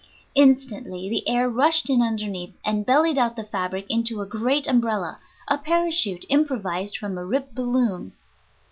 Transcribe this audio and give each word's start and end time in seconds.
Instantly 0.33 1.09
the 1.11 1.29
air 1.29 1.47
rushed 1.47 1.87
in 1.87 2.01
underneath, 2.01 2.55
and 2.65 2.87
bellied 2.87 3.19
out 3.19 3.35
the 3.35 3.43
fabric 3.43 3.85
into 3.87 4.19
a 4.19 4.25
great 4.25 4.65
umbrella, 4.65 5.19
a 5.47 5.59
parachute 5.59 6.25
improvised 6.27 6.97
from 6.97 7.19
a 7.19 7.23
ripped 7.23 7.53
balloon. 7.53 8.11